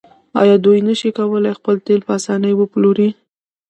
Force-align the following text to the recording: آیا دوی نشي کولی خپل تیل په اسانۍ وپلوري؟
آیا 0.41 0.55
دوی 0.65 0.79
نشي 0.87 1.09
کولی 1.17 1.51
خپل 1.59 1.75
تیل 1.85 2.01
په 2.07 2.11
اسانۍ 2.19 2.53
وپلوري؟ 2.55 3.09